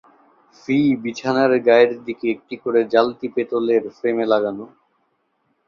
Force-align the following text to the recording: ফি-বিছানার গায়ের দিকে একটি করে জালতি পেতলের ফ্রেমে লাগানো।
ফি-বিছানার 0.55 1.51
গায়ের 1.67 1.91
দিকে 2.05 2.25
একটি 2.35 2.55
করে 2.63 2.79
জালতি 2.93 3.27
পেতলের 3.35 3.83
ফ্রেমে 3.97 4.25
লাগানো। 4.25 4.65